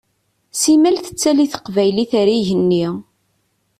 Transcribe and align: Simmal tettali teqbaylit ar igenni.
Simmal 0.61 0.97
tettali 0.99 1.45
teqbaylit 1.53 2.11
ar 2.19 2.27
igenni. 2.37 2.85